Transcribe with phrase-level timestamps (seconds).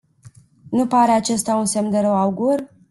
[0.69, 2.69] Nu pare acesta un semn de rău augur?